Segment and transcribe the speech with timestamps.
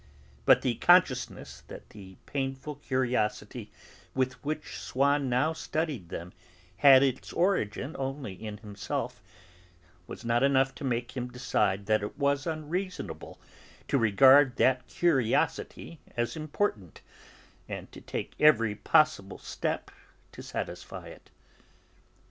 [0.45, 3.71] But the consciousness that the painful curiosity
[4.15, 6.33] with which Swann now studied them
[6.77, 9.21] had its origin only in himself
[10.07, 13.39] was not enough to make him decide that it was unreasonable
[13.89, 17.01] to regard that curiosity as important,
[17.69, 19.91] and to take every possible step
[20.31, 21.29] to satisfy it.